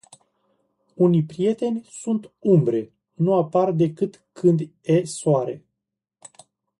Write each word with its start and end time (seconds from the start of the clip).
Unii 0.95 1.23
prieteni 1.25 1.87
sunt 1.89 2.31
umbre, 2.39 2.91
nu 3.13 3.33
apar 3.33 3.71
decât 3.71 4.23
când 4.31 4.69
e 4.81 5.03
Soare. 5.03 5.65